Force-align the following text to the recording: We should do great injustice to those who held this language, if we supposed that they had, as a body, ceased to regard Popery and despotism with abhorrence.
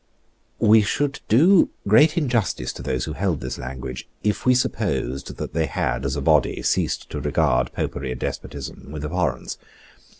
We 0.57 0.81
should 0.81 1.19
do 1.27 1.69
great 1.87 2.17
injustice 2.17 2.73
to 2.73 2.81
those 2.81 3.05
who 3.05 3.13
held 3.13 3.39
this 3.39 3.59
language, 3.59 4.09
if 4.23 4.47
we 4.47 4.55
supposed 4.55 5.37
that 5.37 5.53
they 5.53 5.67
had, 5.67 6.07
as 6.07 6.15
a 6.15 6.21
body, 6.23 6.63
ceased 6.63 7.11
to 7.11 7.21
regard 7.21 7.71
Popery 7.71 8.09
and 8.09 8.19
despotism 8.19 8.89
with 8.91 9.05
abhorrence. 9.05 9.59